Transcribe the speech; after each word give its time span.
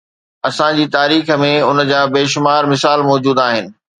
اسان 0.47 0.71
جي 0.79 0.85
تاريخ 0.95 1.29
۾ 1.41 1.51
ان 1.69 1.79
جا 1.91 2.01
بيشمار 2.15 2.69
مثال 2.75 2.99
موجود 3.11 3.39
آهن. 3.47 3.71